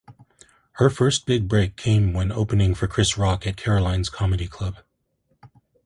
Her 0.77 0.89
first 0.89 1.27
big 1.27 1.47
break 1.47 1.75
came 1.75 2.11
when 2.11 2.31
opening 2.31 2.73
for 2.73 2.87
Chris 2.87 3.19
Rock 3.19 3.45
at 3.45 3.55
Caroline's 3.55 4.09
Comedy 4.09 4.47
Club. 4.47 4.77